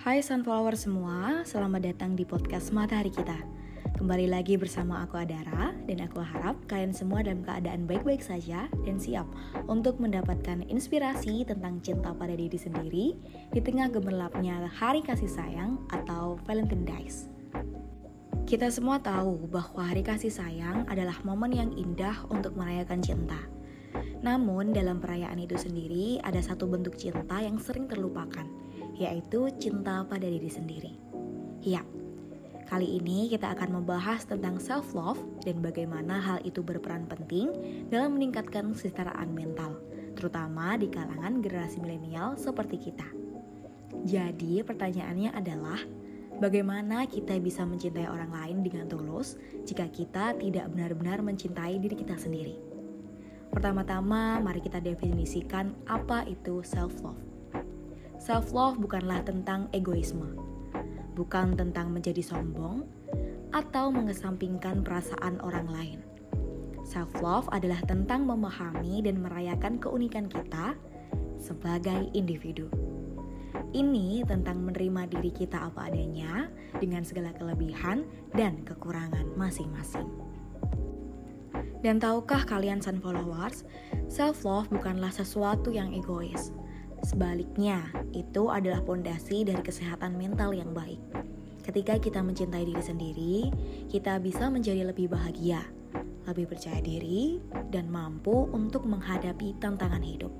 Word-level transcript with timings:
Hai 0.00 0.24
Sunflower 0.24 0.80
semua, 0.80 1.44
selamat 1.44 1.92
datang 1.92 2.16
di 2.16 2.24
podcast 2.24 2.72
Matahari 2.72 3.12
Kita. 3.12 3.36
Kembali 4.00 4.32
lagi 4.32 4.56
bersama 4.56 5.04
aku 5.04 5.20
Adara 5.20 5.76
dan 5.84 6.00
aku 6.00 6.24
harap 6.24 6.56
kalian 6.72 6.96
semua 6.96 7.20
dalam 7.20 7.44
keadaan 7.44 7.84
baik-baik 7.84 8.24
saja 8.24 8.64
dan 8.88 8.96
siap 8.96 9.28
untuk 9.68 10.00
mendapatkan 10.00 10.64
inspirasi 10.72 11.44
tentang 11.44 11.84
cinta 11.84 12.16
pada 12.16 12.32
diri 12.32 12.56
sendiri 12.56 13.12
di 13.52 13.60
tengah 13.60 13.92
gemerlapnya 13.92 14.72
hari 14.72 15.04
kasih 15.04 15.28
sayang 15.28 15.76
atau 15.92 16.40
Valentine 16.48 16.88
Days. 16.88 17.28
Kita 18.48 18.72
semua 18.72 19.04
tahu 19.04 19.52
bahwa 19.52 19.84
hari 19.84 20.00
kasih 20.00 20.32
sayang 20.32 20.88
adalah 20.88 21.20
momen 21.28 21.52
yang 21.52 21.76
indah 21.76 22.24
untuk 22.32 22.56
merayakan 22.56 23.04
cinta. 23.04 23.36
Namun 24.24 24.72
dalam 24.72 24.96
perayaan 24.96 25.44
itu 25.44 25.60
sendiri 25.60 26.24
ada 26.24 26.40
satu 26.40 26.64
bentuk 26.64 26.96
cinta 26.96 27.36
yang 27.44 27.60
sering 27.60 27.84
terlupakan, 27.84 28.48
yaitu 28.98 29.50
cinta 29.60 30.02
pada 30.06 30.26
diri 30.26 30.50
sendiri. 30.50 30.92
Ya, 31.60 31.84
kali 32.66 32.98
ini 32.98 33.28
kita 33.28 33.52
akan 33.52 33.82
membahas 33.82 34.24
tentang 34.24 34.56
self-love 34.56 35.20
dan 35.44 35.60
bagaimana 35.60 36.16
hal 36.18 36.38
itu 36.42 36.64
berperan 36.64 37.04
penting 37.04 37.52
dalam 37.92 38.16
meningkatkan 38.16 38.72
kesetaraan 38.72 39.34
mental, 39.36 39.76
terutama 40.16 40.80
di 40.80 40.88
kalangan 40.88 41.44
generasi 41.44 41.78
milenial 41.84 42.38
seperti 42.40 42.90
kita. 42.90 43.06
Jadi 44.08 44.64
pertanyaannya 44.64 45.36
adalah, 45.36 45.80
bagaimana 46.40 47.04
kita 47.04 47.36
bisa 47.36 47.68
mencintai 47.68 48.08
orang 48.08 48.32
lain 48.32 48.58
dengan 48.64 48.88
tulus 48.88 49.36
jika 49.68 49.84
kita 49.92 50.38
tidak 50.40 50.72
benar-benar 50.72 51.20
mencintai 51.20 51.76
diri 51.76 51.92
kita 51.92 52.16
sendiri? 52.16 52.56
Pertama-tama, 53.50 54.38
mari 54.38 54.62
kita 54.62 54.78
definisikan 54.78 55.74
apa 55.90 56.22
itu 56.24 56.62
self-love. 56.62 57.29
Self-love 58.30 58.78
bukanlah 58.78 59.26
tentang 59.26 59.66
egoisme, 59.74 60.38
bukan 61.18 61.58
tentang 61.58 61.90
menjadi 61.90 62.22
sombong 62.22 62.86
atau 63.50 63.90
mengesampingkan 63.90 64.86
perasaan 64.86 65.42
orang 65.42 65.66
lain. 65.66 65.98
Self-love 66.86 67.50
adalah 67.50 67.82
tentang 67.90 68.30
memahami 68.30 69.02
dan 69.02 69.18
merayakan 69.18 69.82
keunikan 69.82 70.30
kita 70.30 70.78
sebagai 71.42 72.06
individu. 72.14 72.70
Ini 73.74 74.22
tentang 74.22 74.62
menerima 74.62 75.10
diri 75.10 75.34
kita 75.34 75.66
apa 75.66 75.90
adanya 75.90 76.46
dengan 76.78 77.02
segala 77.02 77.34
kelebihan 77.34 78.06
dan 78.38 78.62
kekurangan 78.62 79.26
masing-masing. 79.34 80.06
Dan 81.82 81.98
tahukah 81.98 82.46
kalian 82.46 82.78
sun 82.78 83.02
followers, 83.02 83.66
self-love 84.06 84.70
bukanlah 84.70 85.10
sesuatu 85.10 85.74
yang 85.74 85.90
egois, 85.90 86.54
Sebaliknya, 87.00 87.88
itu 88.12 88.52
adalah 88.52 88.84
pondasi 88.84 89.48
dari 89.48 89.64
kesehatan 89.64 90.20
mental 90.20 90.52
yang 90.52 90.76
baik. 90.76 91.00
Ketika 91.64 91.96
kita 91.96 92.20
mencintai 92.20 92.64
diri 92.68 92.84
sendiri, 92.84 93.36
kita 93.88 94.20
bisa 94.20 94.52
menjadi 94.52 94.84
lebih 94.84 95.08
bahagia, 95.08 95.64
lebih 96.28 96.52
percaya 96.52 96.80
diri, 96.84 97.40
dan 97.72 97.88
mampu 97.88 98.48
untuk 98.52 98.84
menghadapi 98.84 99.56
tantangan 99.60 100.04
hidup. 100.04 100.32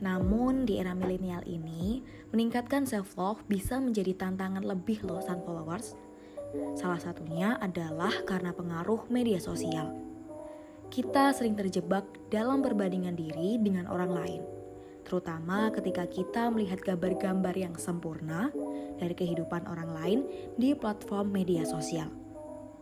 Namun 0.00 0.64
di 0.64 0.80
era 0.80 0.96
milenial 0.96 1.44
ini, 1.44 2.00
meningkatkan 2.32 2.88
self-love 2.88 3.44
bisa 3.50 3.76
menjadi 3.76 4.14
tantangan 4.16 4.64
lebih 4.64 5.04
loh 5.04 5.20
sun 5.20 5.42
followers. 5.44 5.92
Salah 6.80 7.02
satunya 7.02 7.60
adalah 7.60 8.24
karena 8.24 8.56
pengaruh 8.56 9.04
media 9.12 9.36
sosial. 9.36 9.92
Kita 10.88 11.36
sering 11.36 11.52
terjebak 11.58 12.08
dalam 12.32 12.64
perbandingan 12.64 13.12
diri 13.12 13.60
dengan 13.60 13.84
orang 13.92 14.12
lain 14.16 14.57
terutama 15.08 15.72
ketika 15.72 16.04
kita 16.04 16.52
melihat 16.52 16.84
gambar-gambar 16.84 17.56
yang 17.56 17.72
sempurna 17.80 18.52
dari 19.00 19.16
kehidupan 19.16 19.64
orang 19.64 19.90
lain 19.96 20.20
di 20.60 20.76
platform 20.76 21.32
media 21.32 21.64
sosial. 21.64 22.12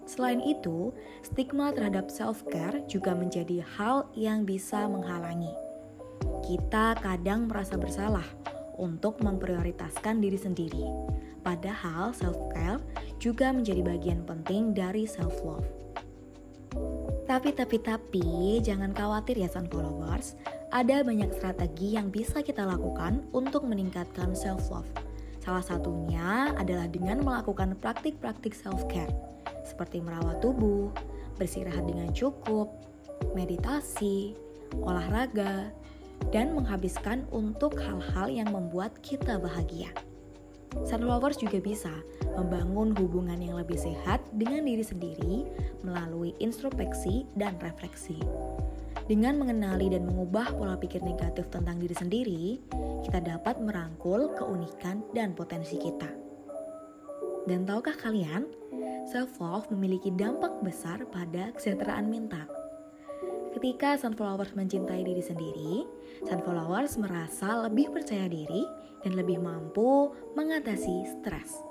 Selain 0.07 0.43
itu, 0.43 0.91
stigma 1.23 1.71
terhadap 1.71 2.11
self-care 2.11 2.83
juga 2.91 3.15
menjadi 3.15 3.63
hal 3.79 4.11
yang 4.19 4.43
bisa 4.43 4.91
menghalangi. 4.91 5.51
Kita 6.43 6.99
kadang 6.99 7.47
merasa 7.47 7.79
bersalah 7.79 8.27
untuk 8.79 9.23
memprioritaskan 9.23 10.19
diri 10.23 10.39
sendiri, 10.39 10.87
padahal 11.43 12.15
self-care 12.15 12.83
juga 13.23 13.51
menjadi 13.51 13.83
bagian 13.83 14.23
penting 14.27 14.75
dari 14.75 15.07
self-love. 15.07 15.67
Tapi, 17.27 17.51
tapi, 17.51 17.83
tapi, 17.83 18.63
jangan 18.63 18.95
khawatir 18.95 19.43
ya 19.43 19.51
Sun 19.51 19.67
Followers, 19.67 20.39
ada 20.77 21.01
banyak 21.01 21.33
strategi 21.33 21.97
yang 21.97 22.13
bisa 22.13 22.45
kita 22.45 22.61
lakukan 22.61 23.25
untuk 23.33 23.65
meningkatkan 23.65 24.37
self-love. 24.37 24.85
Salah 25.41 25.65
satunya 25.65 26.53
adalah 26.53 26.85
dengan 26.85 27.25
melakukan 27.25 27.81
praktik-praktik 27.81 28.53
self-care, 28.53 29.09
seperti 29.65 30.05
merawat 30.05 30.45
tubuh, 30.45 30.93
bersirahat 31.41 31.89
dengan 31.89 32.13
cukup, 32.13 32.69
meditasi, 33.33 34.37
olahraga, 34.85 35.73
dan 36.29 36.53
menghabiskan 36.53 37.25
untuk 37.33 37.81
hal-hal 37.81 38.29
yang 38.29 38.53
membuat 38.53 38.93
kita 39.01 39.41
bahagia. 39.41 39.89
Sunflowers 40.85 41.41
juga 41.41 41.57
bisa 41.57 42.05
membangun 42.37 42.93
hubungan 43.01 43.41
yang 43.41 43.57
lebih 43.57 43.81
sehat 43.81 44.21
dengan 44.37 44.69
diri 44.69 44.85
sendiri 44.85 45.49
melalui 45.81 46.37
introspeksi 46.37 47.25
dan 47.33 47.57
refleksi. 47.65 48.21
Dengan 49.07 49.39
mengenali 49.39 49.87
dan 49.87 50.03
mengubah 50.03 50.51
pola 50.59 50.75
pikir 50.75 50.99
negatif 51.07 51.47
tentang 51.55 51.79
diri 51.79 51.95
sendiri, 51.95 52.45
kita 53.07 53.23
dapat 53.23 53.63
merangkul 53.63 54.35
keunikan 54.35 55.07
dan 55.15 55.31
potensi 55.31 55.79
kita. 55.79 56.11
Dan 57.47 57.63
tahukah 57.63 57.95
kalian, 57.95 58.51
self-love 59.07 59.71
memiliki 59.71 60.11
dampak 60.11 60.59
besar 60.67 61.07
pada 61.15 61.55
kesejahteraan 61.55 62.11
mental. 62.11 62.51
Ketika 63.55 63.95
sunflowers 63.95 64.59
mencintai 64.59 65.07
diri 65.07 65.23
sendiri, 65.23 65.87
sunflowers 66.27 66.99
merasa 66.99 67.63
lebih 67.63 67.95
percaya 67.95 68.27
diri 68.27 68.67
dan 69.07 69.15
lebih 69.15 69.39
mampu 69.39 70.11
mengatasi 70.35 71.07
stres. 71.07 71.63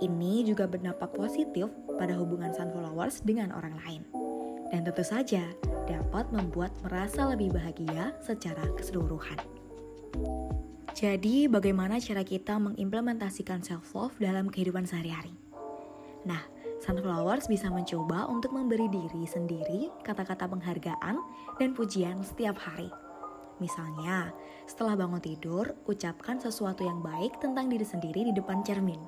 Ini 0.00 0.48
juga 0.48 0.64
berdampak 0.64 1.12
positif 1.12 1.68
pada 2.00 2.16
hubungan 2.16 2.56
sunflowers 2.56 3.20
dengan 3.20 3.52
orang 3.52 3.76
lain. 3.84 4.02
Dan 4.72 4.88
tentu 4.88 5.04
saja, 5.04 5.44
dapat 5.88 6.28
membuat 6.28 6.70
merasa 6.84 7.24
lebih 7.32 7.56
bahagia 7.56 8.12
secara 8.20 8.68
keseluruhan. 8.76 9.40
Jadi, 10.92 11.48
bagaimana 11.48 11.96
cara 12.02 12.20
kita 12.26 12.60
mengimplementasikan 12.60 13.64
self-love 13.64 14.18
dalam 14.20 14.52
kehidupan 14.52 14.84
sehari-hari? 14.84 15.32
Nah, 16.26 16.42
Sunflowers 16.78 17.50
bisa 17.50 17.70
mencoba 17.70 18.30
untuk 18.30 18.54
memberi 18.54 18.86
diri 18.86 19.26
sendiri 19.26 19.90
kata-kata 20.06 20.46
penghargaan 20.46 21.16
dan 21.58 21.74
pujian 21.74 22.22
setiap 22.22 22.54
hari. 22.58 22.90
Misalnya, 23.58 24.30
setelah 24.70 24.94
bangun 24.94 25.18
tidur, 25.18 25.74
ucapkan 25.90 26.38
sesuatu 26.38 26.86
yang 26.86 27.02
baik 27.02 27.42
tentang 27.42 27.66
diri 27.66 27.82
sendiri 27.82 28.30
di 28.30 28.32
depan 28.34 28.62
cermin. 28.62 29.02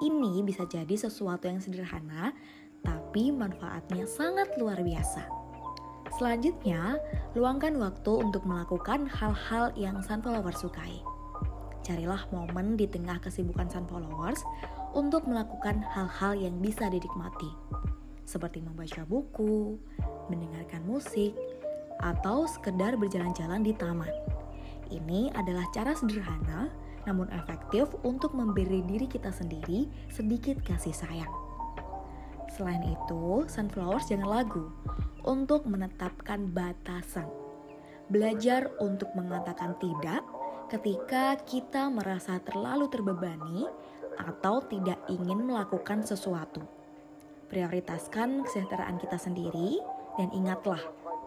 Ini 0.00 0.44
bisa 0.44 0.64
jadi 0.64 0.96
sesuatu 0.96 1.48
yang 1.48 1.60
sederhana, 1.60 2.32
tapi 2.80 3.32
manfaatnya 3.32 4.08
sangat 4.08 4.56
luar 4.56 4.80
biasa. 4.80 5.45
Selanjutnya, 6.14 7.02
luangkan 7.34 7.74
waktu 7.82 8.12
untuk 8.22 8.46
melakukan 8.46 9.10
hal-hal 9.10 9.74
yang 9.74 9.98
Sunflowers 9.98 10.62
sukai. 10.62 11.02
Carilah 11.82 12.22
momen 12.30 12.78
di 12.78 12.86
tengah 12.86 13.18
kesibukan 13.18 13.66
Sunflowers 13.66 14.46
untuk 14.94 15.26
melakukan 15.26 15.82
hal-hal 15.82 16.38
yang 16.38 16.62
bisa 16.62 16.86
dinikmati, 16.86 17.50
seperti 18.22 18.62
membaca 18.62 19.02
buku, 19.06 19.76
mendengarkan 20.30 20.86
musik, 20.86 21.34
atau 21.98 22.46
sekedar 22.46 22.94
berjalan-jalan 22.94 23.66
di 23.66 23.74
taman. 23.74 24.10
Ini 24.86 25.34
adalah 25.34 25.66
cara 25.74 25.92
sederhana 25.98 26.70
namun 27.06 27.30
efektif 27.30 27.86
untuk 28.02 28.34
memberi 28.34 28.82
diri 28.82 29.06
kita 29.06 29.30
sendiri 29.30 29.86
sedikit 30.10 30.58
kasih 30.66 30.92
sayang. 30.92 31.45
Selain 32.56 32.80
itu, 32.88 33.44
Sunflowers 33.44 34.08
jangan 34.08 34.40
lagu 34.40 34.72
untuk 35.28 35.68
menetapkan 35.68 36.48
batasan. 36.56 37.28
Belajar 38.08 38.72
untuk 38.80 39.12
mengatakan 39.12 39.76
tidak 39.76 40.24
ketika 40.72 41.36
kita 41.44 41.92
merasa 41.92 42.40
terlalu 42.40 42.88
terbebani 42.88 43.68
atau 44.16 44.64
tidak 44.64 44.96
ingin 45.12 45.44
melakukan 45.44 46.00
sesuatu. 46.00 46.64
Prioritaskan 47.52 48.48
kesejahteraan 48.48 48.96
kita 49.04 49.20
sendiri 49.20 49.76
dan 50.16 50.32
ingatlah 50.32 50.80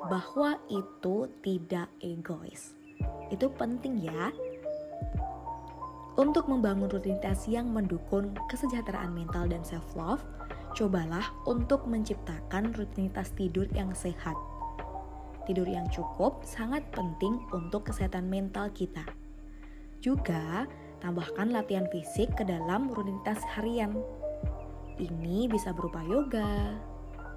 bahwa 0.10 0.58
itu 0.66 1.30
tidak 1.46 1.94
egois. 2.02 2.74
Itu 3.30 3.54
penting 3.54 4.02
ya. 4.02 4.34
Untuk 6.18 6.50
membangun 6.50 6.90
rutinitas 6.90 7.46
yang 7.46 7.70
mendukung 7.70 8.36
kesejahteraan 8.52 9.16
mental 9.16 9.48
dan 9.48 9.64
self-love, 9.64 10.20
cobalah 10.80 11.36
untuk 11.44 11.84
menciptakan 11.84 12.72
rutinitas 12.72 13.36
tidur 13.36 13.68
yang 13.76 13.92
sehat. 13.92 14.40
Tidur 15.44 15.68
yang 15.68 15.92
cukup 15.92 16.48
sangat 16.48 16.88
penting 16.96 17.36
untuk 17.52 17.92
kesehatan 17.92 18.32
mental 18.32 18.72
kita. 18.72 19.04
Juga, 20.00 20.64
Tambahkan 21.00 21.56
latihan 21.56 21.88
fisik 21.88 22.36
ke 22.36 22.44
dalam 22.44 22.92
rutinitas 22.92 23.40
harian. 23.56 23.96
Ini 25.00 25.48
bisa 25.48 25.72
berupa 25.72 26.04
yoga, 26.04 26.76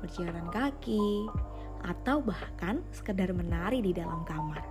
berjalan 0.02 0.50
kaki, 0.50 1.30
atau 1.86 2.18
bahkan 2.18 2.82
sekedar 2.90 3.30
menari 3.30 3.78
di 3.78 3.94
dalam 3.94 4.26
kamar. 4.26 4.66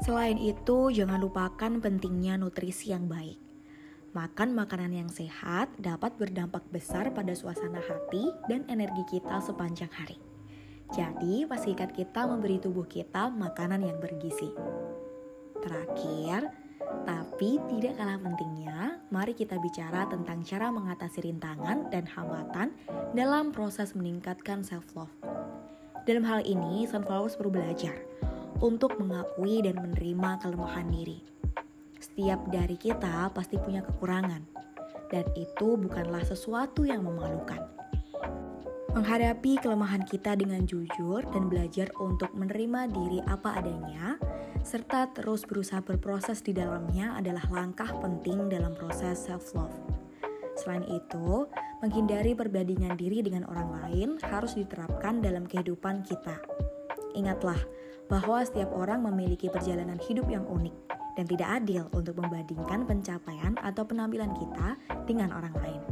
Selain 0.00 0.40
itu, 0.40 0.88
jangan 0.88 1.20
lupakan 1.20 1.76
pentingnya 1.76 2.40
nutrisi 2.40 2.96
yang 2.96 3.04
baik. 3.04 3.49
Makan 4.10 4.58
makanan 4.58 4.90
yang 4.90 5.06
sehat 5.06 5.70
dapat 5.78 6.18
berdampak 6.18 6.66
besar 6.74 7.14
pada 7.14 7.30
suasana 7.30 7.78
hati 7.78 8.34
dan 8.50 8.66
energi 8.66 9.06
kita 9.06 9.38
sepanjang 9.38 9.86
hari. 9.94 10.18
Jadi, 10.90 11.46
pastikan 11.46 11.94
kita 11.94 12.26
memberi 12.26 12.58
tubuh 12.58 12.82
kita 12.90 13.30
makanan 13.30 13.86
yang 13.86 14.02
bergizi. 14.02 14.50
Terakhir, 15.62 16.50
tapi 17.06 17.62
tidak 17.70 18.02
kalah 18.02 18.18
pentingnya, 18.18 18.98
mari 19.14 19.30
kita 19.30 19.54
bicara 19.62 20.10
tentang 20.10 20.42
cara 20.42 20.74
mengatasi 20.74 21.30
rintangan 21.30 21.86
dan 21.94 22.02
hambatan 22.10 22.74
dalam 23.14 23.54
proses 23.54 23.94
meningkatkan 23.94 24.66
self-love. 24.66 25.14
Dalam 26.02 26.26
hal 26.26 26.42
ini, 26.42 26.82
Sunflowers 26.82 27.38
perlu 27.38 27.62
belajar 27.62 27.94
untuk 28.58 28.98
mengakui 28.98 29.62
dan 29.62 29.78
menerima 29.78 30.42
kelemahan 30.42 30.90
diri. 30.90 31.39
Setiap 32.20 32.52
dari 32.52 32.76
kita 32.76 33.32
pasti 33.32 33.56
punya 33.56 33.80
kekurangan, 33.80 34.44
dan 35.08 35.24
itu 35.40 35.80
bukanlah 35.80 36.20
sesuatu 36.20 36.84
yang 36.84 37.00
memalukan. 37.00 37.64
Menghadapi 38.92 39.56
kelemahan 39.56 40.04
kita 40.04 40.36
dengan 40.36 40.68
jujur 40.68 41.24
dan 41.24 41.48
belajar 41.48 41.88
untuk 41.96 42.28
menerima 42.36 42.92
diri 42.92 43.24
apa 43.24 43.64
adanya 43.64 44.20
serta 44.60 45.08
terus 45.16 45.48
berusaha 45.48 45.80
berproses 45.80 46.44
di 46.44 46.52
dalamnya 46.52 47.16
adalah 47.16 47.48
langkah 47.48 47.88
penting 47.88 48.52
dalam 48.52 48.76
proses 48.76 49.16
self-love. 49.24 49.72
Selain 50.60 50.84
itu, 50.92 51.48
menghindari 51.80 52.36
perbandingan 52.36 53.00
diri 53.00 53.24
dengan 53.24 53.48
orang 53.48 53.80
lain 53.80 54.08
harus 54.28 54.60
diterapkan 54.60 55.24
dalam 55.24 55.48
kehidupan 55.48 56.04
kita. 56.04 56.36
Ingatlah 57.16 57.64
bahwa 58.12 58.44
setiap 58.44 58.76
orang 58.76 59.08
memiliki 59.08 59.48
perjalanan 59.48 59.96
hidup 59.96 60.28
yang 60.28 60.44
unik 60.44 60.89
dan 61.14 61.24
tidak 61.26 61.62
adil 61.62 61.86
untuk 61.94 62.18
membandingkan 62.18 62.86
pencapaian 62.86 63.54
atau 63.62 63.82
penampilan 63.86 64.34
kita 64.36 64.78
dengan 65.06 65.34
orang 65.34 65.54
lain. 65.58 65.82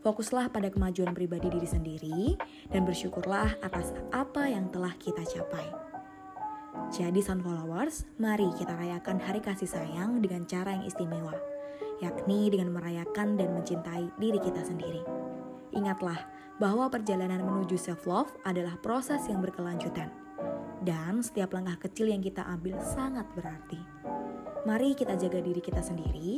Fokuslah 0.00 0.48
pada 0.48 0.72
kemajuan 0.72 1.12
pribadi 1.12 1.52
diri 1.52 1.68
sendiri 1.68 2.20
dan 2.72 2.88
bersyukurlah 2.88 3.60
atas 3.60 3.92
apa 4.16 4.48
yang 4.48 4.72
telah 4.72 4.96
kita 4.96 5.20
capai. 5.28 5.68
Jadi 6.88 7.20
Sun 7.20 7.44
Followers, 7.44 8.08
mari 8.16 8.48
kita 8.56 8.72
rayakan 8.72 9.20
hari 9.20 9.44
kasih 9.44 9.68
sayang 9.68 10.24
dengan 10.24 10.48
cara 10.48 10.72
yang 10.72 10.88
istimewa, 10.88 11.36
yakni 12.00 12.48
dengan 12.48 12.72
merayakan 12.72 13.36
dan 13.36 13.52
mencintai 13.52 14.08
diri 14.16 14.40
kita 14.40 14.64
sendiri. 14.64 15.04
Ingatlah 15.76 16.18
bahwa 16.56 16.88
perjalanan 16.88 17.44
menuju 17.44 17.76
self-love 17.76 18.32
adalah 18.48 18.80
proses 18.80 19.20
yang 19.28 19.44
berkelanjutan. 19.44 20.08
Dan 20.80 21.20
setiap 21.20 21.52
langkah 21.52 21.76
kecil 21.88 22.08
yang 22.08 22.24
kita 22.24 22.40
ambil 22.48 22.80
sangat 22.80 23.28
berarti. 23.36 23.99
Mari 24.68 24.92
kita 24.92 25.16
jaga 25.16 25.40
diri 25.40 25.64
kita 25.64 25.80
sendiri 25.80 26.36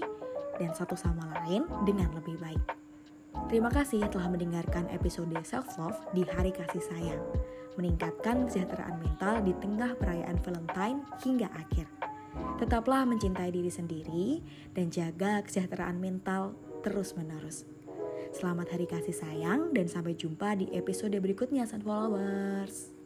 dan 0.54 0.70
satu 0.70 0.94
sama 0.94 1.26
lain 1.42 1.66
dengan 1.82 2.06
lebih 2.14 2.38
baik. 2.38 2.62
Terima 3.50 3.66
kasih 3.66 4.06
telah 4.14 4.30
mendengarkan 4.30 4.86
episode 4.94 5.34
self-love 5.42 5.98
di 6.14 6.22
hari 6.30 6.54
kasih 6.54 6.86
sayang 6.86 7.22
meningkatkan 7.74 8.46
kesejahteraan 8.46 9.00
mental 9.02 9.42
di 9.42 9.50
tengah 9.58 9.98
perayaan 9.98 10.38
Valentine 10.38 11.02
hingga 11.24 11.48
akhir. 11.50 11.90
Tetaplah 12.62 13.02
mencintai 13.10 13.50
diri 13.50 13.72
sendiri 13.72 14.38
dan 14.70 14.86
jaga 14.92 15.42
kesejahteraan 15.42 15.98
mental 15.98 16.54
terus-menerus. 16.86 17.66
Selamat 18.30 18.70
hari 18.70 18.86
kasih 18.86 19.18
sayang 19.18 19.74
dan 19.74 19.90
sampai 19.90 20.14
jumpa 20.14 20.56
di 20.56 20.70
episode 20.72 21.18
berikutnya 21.18 21.66
Sun 21.66 21.82
Followers. 21.82 23.01